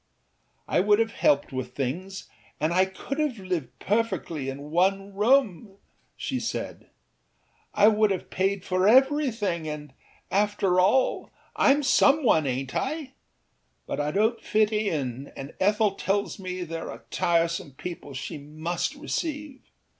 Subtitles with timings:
[0.67, 2.27] âI would have helped with things,
[2.59, 5.77] and I could have lived perfectly in one room,â
[6.17, 6.89] she said;
[7.75, 13.13] âI would have paid for everything, andâafter allâIâm some one, ainât I?
[13.85, 18.95] But I donât fit in, and Ethel tells me there are tiresome people she must
[18.95, 19.61] receive.